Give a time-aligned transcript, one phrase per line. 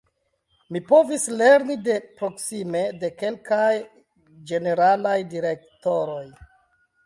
[0.75, 3.69] Mi povis lerni de proksime de kelkaj
[4.53, 6.23] ĝeneralaj direktoroj.